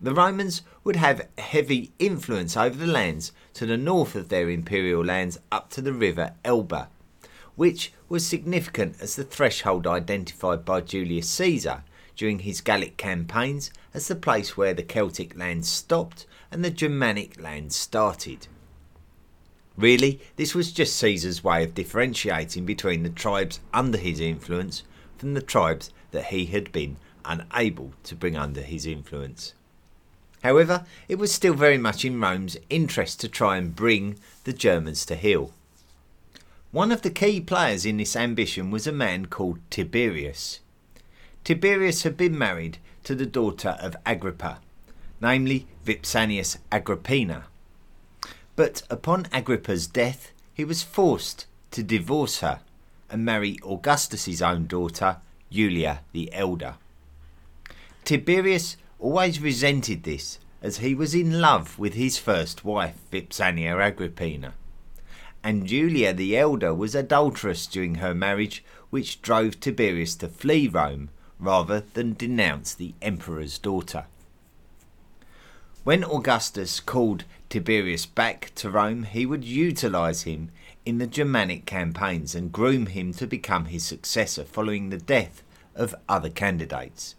[0.00, 5.04] The Romans would have heavy influence over the lands to the north of their imperial
[5.04, 6.88] lands up to the river Elbe,
[7.54, 11.82] which was significant as the threshold identified by Julius Caesar
[12.16, 17.40] during his Gallic campaigns as the place where the Celtic lands stopped and the Germanic
[17.40, 18.48] lands started.
[19.76, 24.82] Really, this was just Caesar's way of differentiating between the tribes under his influence
[25.18, 29.52] from the tribes that he had been unable to bring under his influence.
[30.42, 35.04] However, it was still very much in Rome's interest to try and bring the Germans
[35.06, 35.52] to heel.
[36.70, 40.60] One of the key players in this ambition was a man called Tiberius.
[41.46, 44.58] Tiberius had been married to the daughter of Agrippa,
[45.20, 47.44] namely Vipsanius Agrippina.
[48.56, 52.62] But upon Agrippa's death, he was forced to divorce her
[53.08, 56.78] and marry Augustus's own daughter, Julia the Elder.
[58.04, 64.54] Tiberius always resented this, as he was in love with his first wife, Vipsania Agrippina.
[65.44, 71.10] And Julia the elder was adulterous during her marriage, which drove Tiberius to flee Rome
[71.38, 74.06] rather than denounce the emperor's daughter.
[75.84, 80.50] When Augustus called Tiberius back to Rome, he would utilize him
[80.84, 85.42] in the Germanic campaigns and groom him to become his successor following the death
[85.74, 87.14] of other candidates.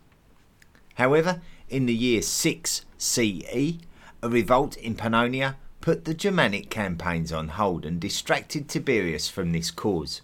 [0.95, 3.77] However, in the year 6 CE,
[4.23, 9.71] a revolt in Pannonia put the Germanic campaigns on hold and distracted Tiberius from this
[9.71, 10.21] cause.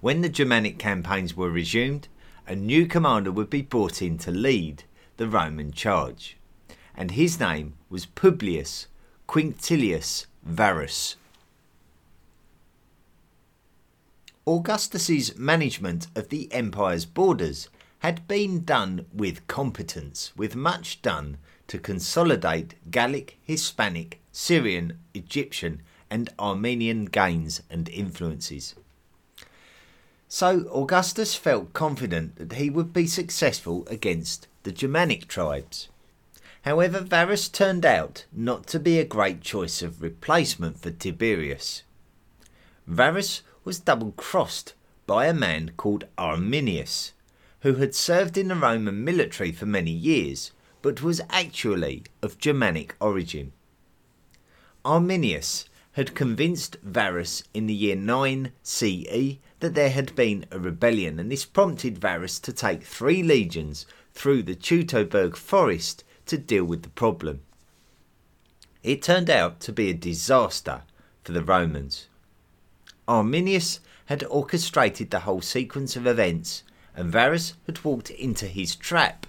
[0.00, 2.08] When the Germanic campaigns were resumed,
[2.46, 4.84] a new commander would be brought in to lead
[5.16, 6.36] the Roman charge,
[6.96, 8.86] and his name was Publius
[9.26, 11.16] Quinctilius Varus.
[14.46, 21.78] Augustus's management of the empire's borders had been done with competence, with much done to
[21.78, 28.76] consolidate Gallic, Hispanic, Syrian, Egyptian, and Armenian gains and influences.
[30.28, 35.88] So Augustus felt confident that he would be successful against the Germanic tribes.
[36.62, 41.84] However, Varus turned out not to be a great choice of replacement for Tiberius.
[42.88, 44.74] Varus was double crossed
[45.06, 47.12] by a man called Arminius,
[47.60, 50.50] who had served in the Roman military for many years,
[50.82, 53.52] but was actually of Germanic origin.
[54.84, 61.18] Arminius had convinced Varus in the year 9 CE that there had been a rebellion,
[61.18, 66.82] and this prompted Varus to take three legions through the Teutoburg forest to deal with
[66.82, 67.40] the problem.
[68.82, 70.82] It turned out to be a disaster
[71.24, 72.08] for the Romans.
[73.08, 76.62] Arminius had orchestrated the whole sequence of events
[76.94, 79.26] and Varus had walked into his trap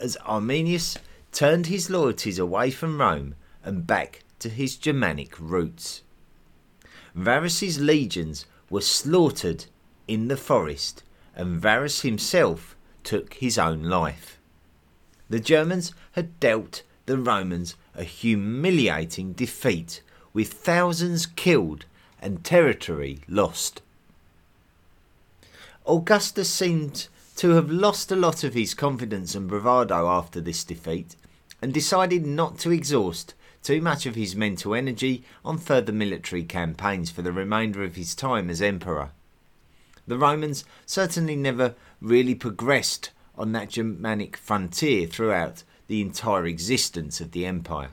[0.00, 0.96] as Arminius
[1.30, 6.02] turned his loyalties away from Rome and back to his Germanic roots.
[7.14, 9.66] Varus's legions were slaughtered
[10.08, 11.02] in the forest,
[11.36, 14.38] and Varus himself took his own life.
[15.28, 20.00] The Germans had dealt the Romans a humiliating defeat
[20.32, 21.84] with thousands killed
[22.18, 23.82] and territory lost.
[25.86, 31.14] Augustus seemed to have lost a lot of his confidence and bravado after this defeat
[31.60, 37.10] and decided not to exhaust too much of his mental energy on further military campaigns
[37.10, 39.10] for the remainder of his time as emperor.
[40.06, 47.32] The Romans certainly never really progressed on that Germanic frontier throughout the entire existence of
[47.32, 47.90] the empire.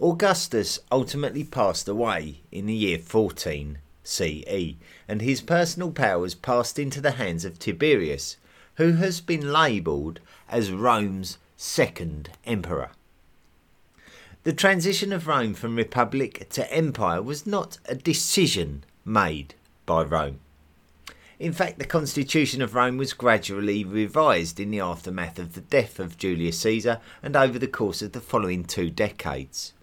[0.00, 4.74] Augustus ultimately passed away in the year 14 CE,
[5.06, 8.36] and his personal powers passed into the hands of Tiberius,
[8.76, 12.90] who has been labelled as Rome's second emperor.
[14.48, 19.52] The transition of Rome from republic to empire was not a decision made
[19.84, 20.40] by Rome.
[21.38, 26.00] In fact, the constitution of Rome was gradually revised in the aftermath of the death
[26.00, 29.74] of Julius Caesar and over the course of the following two decades.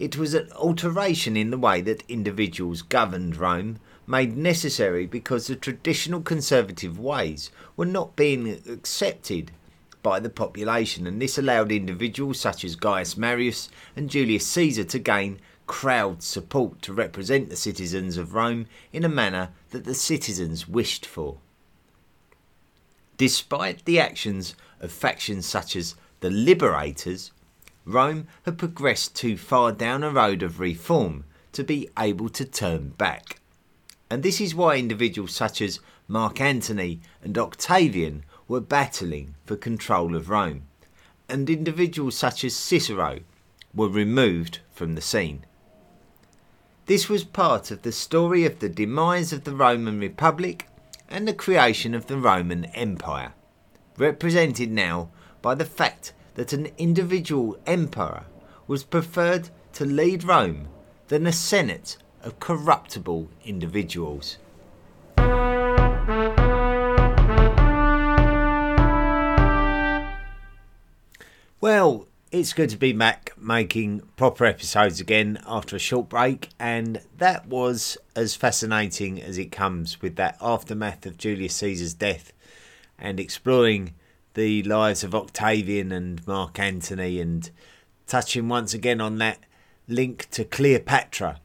[0.00, 3.78] It was an alteration in the way that individuals governed Rome,
[4.08, 9.52] made necessary because the traditional conservative ways were not being accepted
[10.04, 14.98] by the population, and this allowed individuals such as Gaius Marius and Julius Caesar to
[15.00, 20.68] gain crowd support to represent the citizens of Rome in a manner that the citizens
[20.68, 21.38] wished for.
[23.16, 27.32] Despite the actions of factions such as the Liberators,
[27.86, 32.90] Rome had progressed too far down a road of reform to be able to turn
[32.90, 33.40] back.
[34.10, 40.14] And this is why individuals such as Mark Antony and Octavian were battling for control
[40.14, 40.62] of Rome,
[41.28, 43.20] and individuals such as Cicero
[43.74, 45.44] were removed from the scene.
[46.86, 50.68] This was part of the story of the demise of the Roman Republic
[51.08, 53.32] and the creation of the Roman Empire,
[53.96, 55.08] represented now
[55.40, 58.24] by the fact that an individual emperor
[58.66, 60.68] was preferred to lead Rome
[61.08, 64.38] than a senate of corruptible individuals.
[71.64, 77.00] Well, it's good to be back making proper episodes again after a short break, and
[77.16, 82.34] that was as fascinating as it comes with that aftermath of Julius Caesar's death
[82.98, 83.94] and exploring
[84.34, 87.50] the lives of Octavian and Mark Antony and
[88.06, 89.38] touching once again on that
[89.88, 91.40] link to Cleopatra.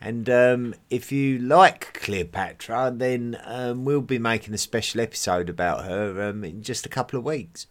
[0.00, 5.84] And um, if you like Cleopatra, then um, we'll be making a special episode about
[5.84, 7.68] her um, in just a couple of weeks.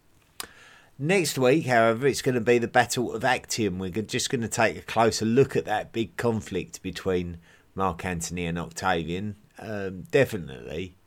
[1.04, 3.80] Next week, however, it's going to be the Battle of Actium.
[3.80, 7.40] We're just going to take a closer look at that big conflict between
[7.74, 9.36] Mark Antony and Octavian.
[9.58, 10.98] Um, definitely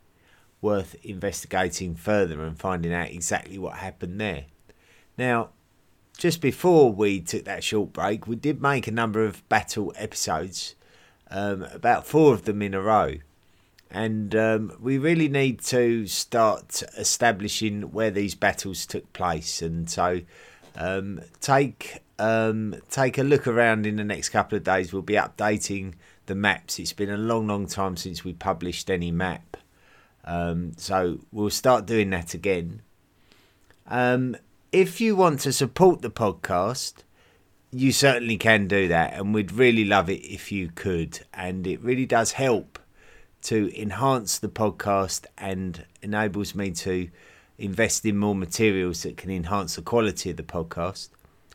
[0.59, 4.47] worth investigating further and finding out exactly what happened there.
[5.17, 5.51] Now,
[6.17, 10.75] just before we took that short break, we did make a number of battle episodes,
[11.31, 13.19] um, about four of them in a row.
[13.95, 19.61] And um, we really need to start establishing where these battles took place.
[19.61, 20.19] And so
[20.75, 24.91] um, take um, take a look around in the next couple of days.
[24.91, 25.93] We'll be updating
[26.25, 26.77] the maps.
[26.77, 29.55] It's been a long, long time since we published any map.
[30.25, 32.81] Um, so we'll start doing that again.
[33.87, 34.35] Um,
[34.73, 36.95] if you want to support the podcast,
[37.71, 41.21] you certainly can do that, and we'd really love it if you could.
[41.33, 42.77] And it really does help
[43.45, 47.07] to enhance the podcast and enables me to
[47.59, 51.09] invest in more materials that can enhance the quality of the podcast.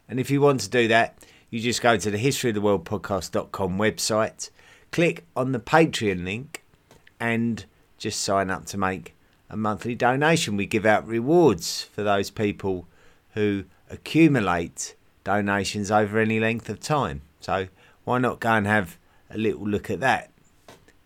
[0.09, 1.18] And if you want to do that,
[1.51, 4.51] you just go to the history of the world podcast.com website,
[4.93, 6.62] click on the Patreon link,
[7.18, 7.64] and
[7.99, 9.16] just sign up to make
[9.49, 10.57] a monthly donation.
[10.57, 12.86] We give out rewards for those people
[13.34, 17.22] who accumulate donations over any length of time.
[17.41, 17.66] So
[18.05, 18.97] why not go and have
[19.28, 20.30] a little look at that?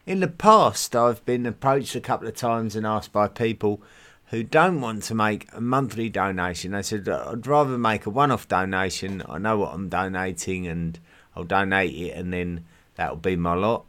[0.07, 3.81] In the past, I've been approached a couple of times and asked by people
[4.27, 6.73] who don't want to make a monthly donation.
[6.73, 9.23] They said, I'd rather make a one off donation.
[9.27, 10.99] I know what I'm donating and
[11.35, 13.87] I'll donate it and then that'll be my lot.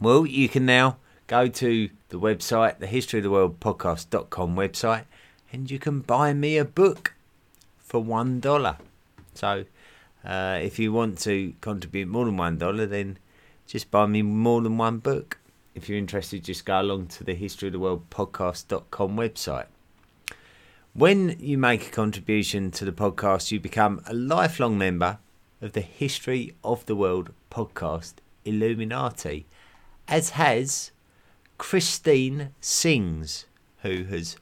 [0.00, 0.96] Well, you can now
[1.26, 5.04] go to the website, the history of the world podcast.com website,
[5.52, 7.14] and you can buy me a book
[7.78, 8.78] for one dollar.
[9.34, 9.66] So
[10.24, 13.18] uh, if you want to contribute more than one dollar, then
[13.66, 15.38] just buy me more than one book.
[15.74, 19.66] If you're interested, just go along to the history of the world podcast.com website.
[20.92, 25.18] When you make a contribution to the podcast, you become a lifelong member
[25.60, 29.46] of the History of the World podcast Illuminati,
[30.06, 30.92] as has
[31.58, 33.46] Christine Sings,
[33.78, 34.36] who has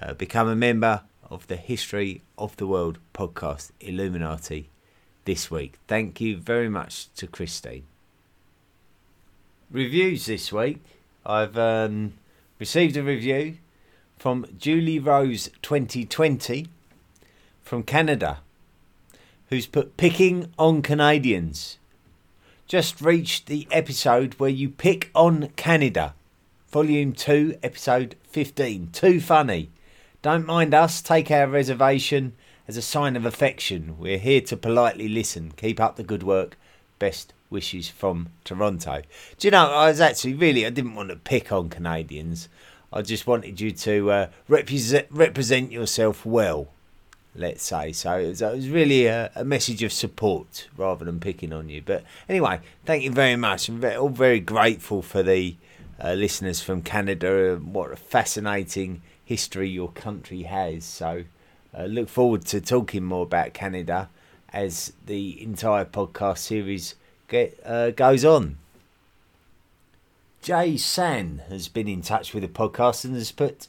[0.00, 4.70] uh, become a member of the History of the World podcast, Illuminati,
[5.24, 5.78] this week.
[5.86, 7.84] Thank you very much to Christine.
[9.70, 10.78] Reviews this week.
[11.24, 12.12] I've um,
[12.60, 13.56] received a review
[14.16, 16.68] from Julie Rose 2020
[17.62, 18.38] from Canada,
[19.50, 21.78] who's put picking on Canadians.
[22.68, 26.14] Just reached the episode where you pick on Canada.
[26.68, 28.90] Volume 2, Episode 15.
[28.92, 29.70] Too funny.
[30.22, 32.34] Don't mind us, take our reservation
[32.68, 33.98] as a sign of affection.
[33.98, 35.52] We're here to politely listen.
[35.56, 36.56] Keep up the good work.
[37.00, 39.02] Best wishes from Toronto.
[39.38, 42.48] Do you know, I was actually really, I didn't want to pick on Canadians.
[42.92, 46.68] I just wanted you to uh, represent, represent yourself well,
[47.34, 47.92] let's say.
[47.92, 51.68] So it was, it was really a, a, message of support rather than picking on
[51.68, 51.82] you.
[51.84, 53.68] But anyway, thank you very much.
[53.68, 55.56] I'm very, all very grateful for the
[56.02, 57.56] uh, listeners from Canada.
[57.56, 60.84] What a fascinating history your country has.
[60.84, 61.24] So
[61.76, 64.08] uh, look forward to talking more about Canada
[64.52, 66.94] as the entire podcast series
[67.28, 68.58] get, uh, goes on.
[70.42, 73.66] Jay San has been in touch with the podcast and has put,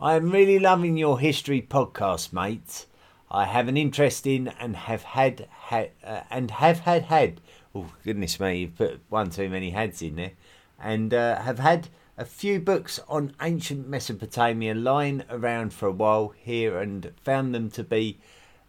[0.00, 2.86] I am really loving your history podcast, mate.
[3.30, 7.40] I have an interest in and have had, had uh, and have had had.
[7.74, 10.32] Oh goodness me, you've put one too many heads in there,
[10.78, 16.34] and uh, have had a few books on ancient Mesopotamia lying around for a while
[16.42, 18.18] here, and found them to be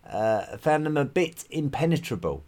[0.10, 2.44] uh, found them a bit impenetrable.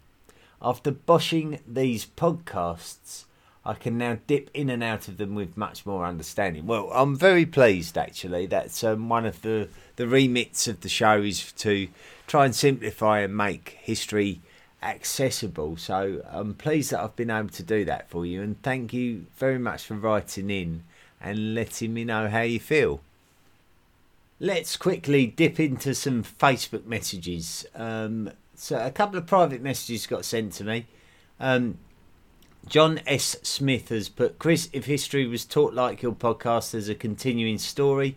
[0.62, 3.24] After boshing these podcasts,
[3.64, 6.66] I can now dip in and out of them with much more understanding.
[6.66, 8.46] Well, I'm very pleased actually.
[8.46, 11.88] That's um, one of the the remits of the show is to
[12.28, 14.40] try and simplify and make history
[14.82, 15.76] accessible.
[15.76, 19.26] So I'm pleased that I've been able to do that for you, and thank you
[19.36, 20.84] very much for writing in
[21.20, 23.00] and letting me know how you feel.
[24.40, 27.64] Let's quickly dip into some Facebook messages.
[27.76, 28.30] Um,
[28.62, 30.86] so a couple of private messages got sent to me.
[31.40, 31.78] Um,
[32.68, 33.36] John S.
[33.42, 38.16] Smith has put, Chris, if history was taught like your podcast as a continuing story,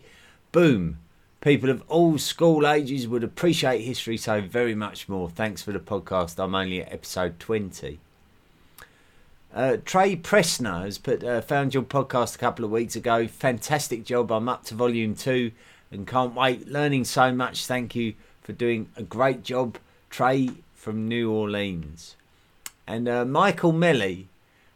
[0.52, 0.98] boom.
[1.40, 5.28] People of all school ages would appreciate history so very much more.
[5.28, 6.38] Thanks for the podcast.
[6.38, 7.98] I'm only at episode 20.
[9.52, 13.26] Uh, Trey Pressner has put uh, found your podcast a couple of weeks ago.
[13.26, 14.30] Fantastic job.
[14.30, 15.50] I'm up to volume two
[15.90, 16.68] and can't wait.
[16.68, 17.66] Learning so much.
[17.66, 19.78] Thank you for doing a great job
[20.10, 22.16] Trey from New Orleans.
[22.86, 24.28] And uh, Michael Melly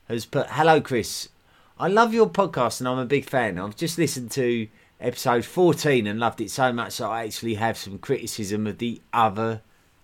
[0.09, 1.29] has put, Hello, Chris.
[1.79, 3.59] I love your podcast and I'm a big fan.
[3.59, 4.69] I've just listened to
[5.01, 9.01] episode 14 and loved it so much that I actually have some criticism of the
[9.13, 9.63] other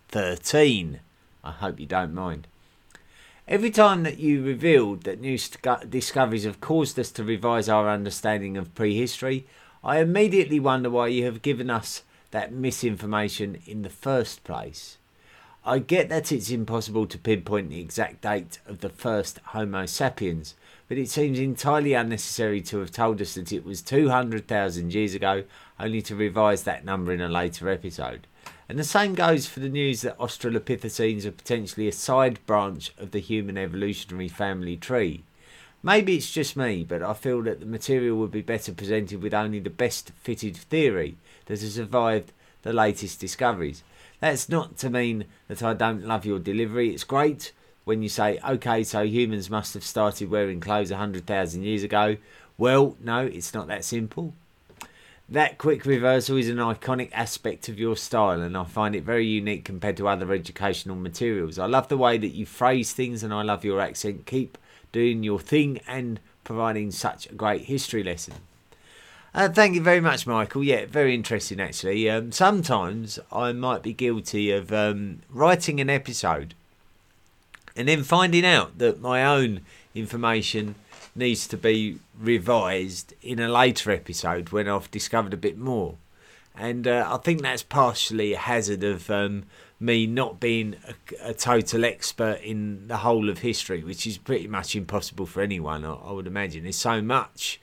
[0.09, 1.01] 13.
[1.45, 2.47] I hope you don't mind.
[3.49, 5.39] Every time that you revealed that new
[5.89, 9.47] discoveries have caused us to revise our understanding of prehistory,
[9.85, 12.03] I immediately wonder why you have given us
[12.33, 14.99] that misinformation in the first place.
[15.69, 20.55] I get that it's impossible to pinpoint the exact date of the first Homo sapiens,
[20.87, 25.43] but it seems entirely unnecessary to have told us that it was 200,000 years ago,
[25.81, 28.29] only to revise that number in a later episode.
[28.69, 33.11] And the same goes for the news that Australopithecines are potentially a side branch of
[33.11, 35.25] the human evolutionary family tree.
[35.83, 39.35] Maybe it's just me, but I feel that the material would be better presented with
[39.35, 42.31] only the best fitted theory that has survived
[42.63, 43.83] the latest discoveries.
[44.21, 46.91] That's not to mean that I don't love your delivery.
[46.95, 47.53] It's great
[47.85, 52.17] when you say, okay, so humans must have started wearing clothes 100,000 years ago.
[52.59, 54.35] Well, no, it's not that simple.
[55.29, 59.27] That quick reversal is an iconic aspect of your style, and I find it very
[59.27, 61.59] unique compared to other educational materials.
[61.59, 64.27] I love the way that you phrase things, and I love your accent.
[64.27, 64.57] Keep
[64.93, 68.35] doing your thing and providing such a great history lesson.
[69.37, 70.65] Uh, thank you very much, Michael.
[70.65, 72.09] Yeah, very interesting actually.
[72.09, 76.55] Um, sometimes I might be guilty of um, writing an episode
[77.77, 79.61] and then finding out that my own
[79.95, 80.75] information
[81.15, 85.97] needs to be revised in a later episode when I've discovered a bit more.
[86.57, 89.45] And uh, I think that's partially a hazard of um,
[89.79, 94.47] me not being a, a, total expert in the whole of history, which is pretty
[94.47, 96.63] much impossible for anyone, I, I would imagine.
[96.63, 97.61] There's so much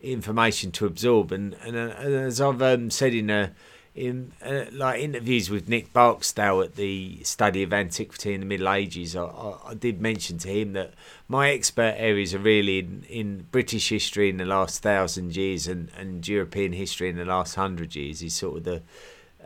[0.00, 1.32] information to absorb.
[1.32, 3.52] And, and, uh, as I've um, said in a,
[3.94, 8.68] in uh, like interviews with Nick Barksdale at the study of antiquity in the Middle
[8.68, 10.94] Ages, I, I, I, did mention to him that
[11.28, 15.90] my expert areas are really in, in British history in the last thousand years and,
[15.98, 18.22] and European history in the last hundred years.
[18.22, 18.82] Is sort of the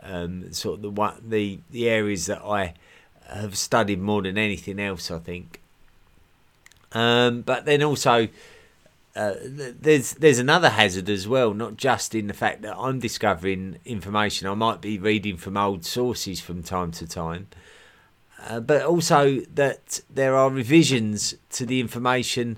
[0.03, 2.75] um, sort of the one the the areas that I
[3.27, 5.09] have studied more than anything else.
[5.09, 5.59] I think.
[6.91, 8.29] Um, but then also
[9.15, 13.79] uh, there's there's another hazard as well, not just in the fact that I'm discovering
[13.85, 14.47] information.
[14.47, 17.47] I might be reading from old sources from time to time,
[18.41, 22.57] uh, but also that there are revisions to the information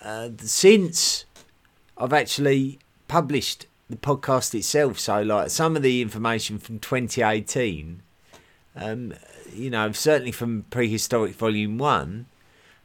[0.00, 1.24] uh, since
[1.98, 2.78] I've actually
[3.08, 5.00] published the podcast itself.
[5.00, 8.00] So, like some of the information from 2018,
[8.76, 9.12] um,
[9.52, 12.26] you know, certainly from Prehistoric Volume One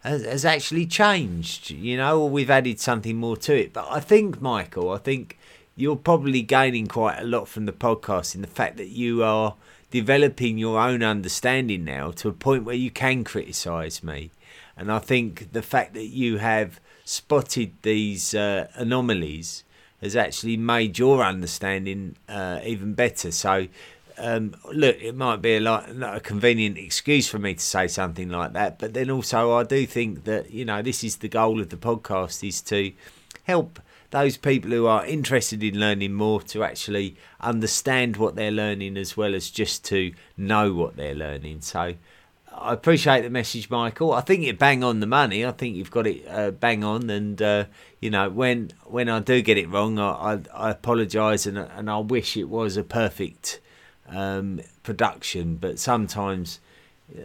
[0.03, 3.73] has, has actually changed, you know, or we've added something more to it.
[3.73, 5.37] But I think, Michael, I think
[5.75, 9.55] you're probably gaining quite a lot from the podcast in the fact that you are
[9.89, 14.31] developing your own understanding now to a point where you can criticise me.
[14.75, 19.63] And I think the fact that you have spotted these uh, anomalies
[20.01, 23.31] has actually made your understanding uh, even better.
[23.31, 23.67] So
[24.18, 28.30] um, look, it might be a, like, a convenient excuse for me to say something
[28.30, 31.59] like that, but then also I do think that you know this is the goal
[31.59, 32.91] of the podcast is to
[33.43, 33.80] help
[34.12, 39.16] those people who are interested in learning more to actually understand what they're learning as
[39.16, 41.62] well as just to know what they're learning.
[41.62, 41.93] So
[42.53, 44.12] I appreciate the message, Michael.
[44.14, 45.45] I think you bang on the money.
[45.45, 47.66] I think you've got it uh, bang on, and uh,
[48.01, 51.89] you know when when I do get it wrong, I I, I apologise and and
[51.89, 53.61] I wish it was a perfect
[54.12, 56.59] um, production, but sometimes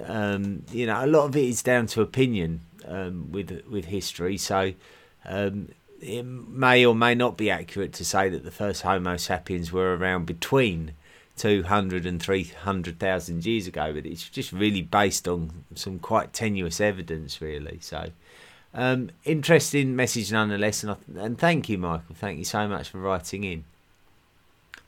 [0.04, 4.38] um, you know a lot of it is down to opinion um, with with history.
[4.38, 4.72] So
[5.24, 5.68] um,
[6.00, 9.96] it may or may not be accurate to say that the first Homo sapiens were
[9.96, 10.92] around between
[11.36, 17.40] 200 and 300,000 years ago, but it's just really based on some quite tenuous evidence,
[17.40, 17.78] really.
[17.80, 18.10] So.
[18.78, 22.14] Um, interesting message nonetheless, and, and thank you, Michael.
[22.14, 23.64] Thank you so much for writing in.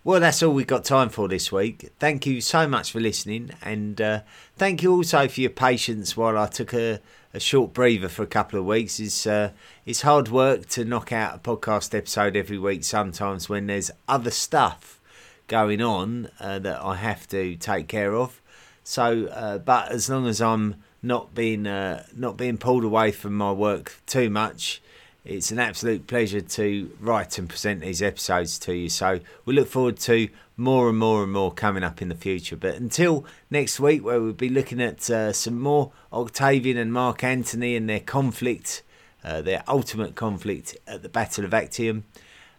[0.08, 1.90] Well, that's all we've got time for this week.
[1.98, 4.20] Thank you so much for listening, and uh,
[4.56, 7.00] thank you also for your patience while I took a,
[7.34, 8.98] a short breather for a couple of weeks.
[9.00, 9.50] It's uh,
[9.84, 12.84] it's hard work to knock out a podcast episode every week.
[12.84, 14.98] Sometimes when there's other stuff
[15.46, 18.40] going on uh, that I have to take care of.
[18.84, 23.34] So, uh, but as long as I'm not being uh, not being pulled away from
[23.34, 24.80] my work too much
[25.28, 28.88] it's an absolute pleasure to write and present these episodes to you.
[28.88, 32.56] So we look forward to more and more and more coming up in the future.
[32.56, 37.22] But until next week, where we'll be looking at uh, some more Octavian and Mark
[37.22, 38.82] Antony and their conflict,
[39.22, 42.04] uh, their ultimate conflict at the Battle of Actium.